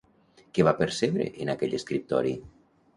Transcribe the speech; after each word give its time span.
Què 0.57 0.65
va 0.69 0.73
percebre 0.79 1.29
en 1.47 1.55
aquell 1.57 1.79
escriptori? 1.83 2.37